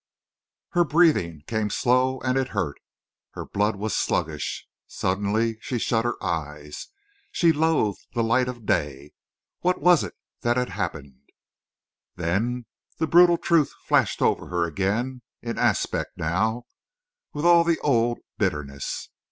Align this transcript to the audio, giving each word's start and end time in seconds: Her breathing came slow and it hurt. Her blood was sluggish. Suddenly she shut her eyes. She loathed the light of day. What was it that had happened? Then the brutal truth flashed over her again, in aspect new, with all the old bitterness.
Her 0.71 0.83
breathing 0.83 1.43
came 1.45 1.69
slow 1.69 2.21
and 2.21 2.35
it 2.35 2.47
hurt. 2.57 2.79
Her 3.33 3.45
blood 3.45 3.75
was 3.75 3.93
sluggish. 3.95 4.67
Suddenly 4.87 5.59
she 5.61 5.77
shut 5.77 6.05
her 6.05 6.15
eyes. 6.23 6.87
She 7.31 7.51
loathed 7.53 8.07
the 8.15 8.23
light 8.23 8.47
of 8.47 8.65
day. 8.65 9.13
What 9.59 9.79
was 9.79 10.03
it 10.03 10.15
that 10.41 10.57
had 10.57 10.69
happened? 10.69 11.19
Then 12.15 12.65
the 12.97 13.05
brutal 13.05 13.37
truth 13.37 13.75
flashed 13.85 14.23
over 14.23 14.47
her 14.47 14.65
again, 14.65 15.21
in 15.43 15.59
aspect 15.59 16.17
new, 16.17 16.63
with 17.31 17.45
all 17.45 17.63
the 17.63 17.77
old 17.81 18.17
bitterness. 18.39 19.07